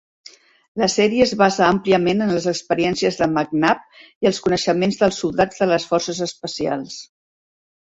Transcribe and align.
La 0.81 0.85
sèrie 0.93 1.25
es 1.27 1.33
basa 1.41 1.65
àmpliament 1.73 2.23
en 2.27 2.33
les 2.37 2.47
experiències 2.53 3.19
de 3.21 3.29
McNab 3.35 3.85
i 4.27 4.31
els 4.33 4.41
coneixements 4.49 4.99
dels 5.05 5.23
soldats 5.27 5.65
de 5.65 5.71
les 5.75 5.89
forces 5.93 6.25
especials. 6.31 7.01